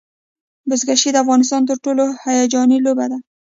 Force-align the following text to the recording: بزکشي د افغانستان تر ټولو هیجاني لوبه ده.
بزکشي 0.69 1.09
د 1.13 1.17
افغانستان 1.23 1.61
تر 1.69 1.77
ټولو 1.85 2.03
هیجاني 2.25 2.77
لوبه 2.85 3.05
ده. 3.11 3.17